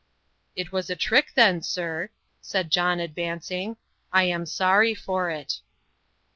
[0.55, 2.09] "It was a trick then, sir,"
[2.41, 3.77] said John, advancing.
[4.11, 5.59] "I am sorry for it."